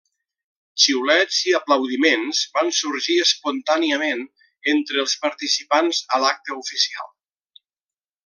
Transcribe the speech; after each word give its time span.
Xiulets 0.83 1.41
i 1.49 1.51
aplaudiments 1.57 2.39
van 2.55 2.71
sorgir 2.77 3.17
espontàniament 3.25 4.25
entre 4.75 5.01
els 5.05 5.15
participants 5.27 6.01
a 6.17 6.21
l'acte 6.25 6.57
oficial. 6.65 7.13